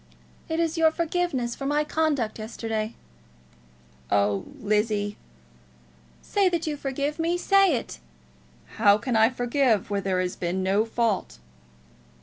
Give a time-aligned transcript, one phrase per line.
[0.49, 2.95] "It is your forgiveness for my conduct yesterday."
[4.09, 5.15] "Oh, Lizzie!"
[6.23, 7.37] "Say that you forgive me.
[7.37, 7.99] Say it!"
[8.77, 11.37] "How can I forgive where there has been no fault?"